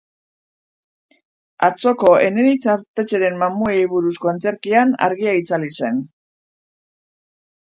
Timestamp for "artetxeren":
2.73-3.37